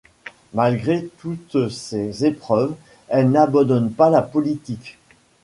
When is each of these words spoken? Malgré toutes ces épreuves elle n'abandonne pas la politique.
Malgré 0.55 1.07
toutes 1.19 1.69
ces 1.69 2.25
épreuves 2.25 2.73
elle 3.07 3.29
n'abandonne 3.29 3.91
pas 3.91 4.09
la 4.09 4.23
politique. 4.23 4.97